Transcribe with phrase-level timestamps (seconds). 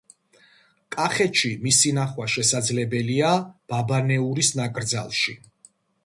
[0.93, 3.33] კახეთში მისი ნახვა შესაძლებელია
[3.73, 5.37] ბაბანეურის ნაკრძალში.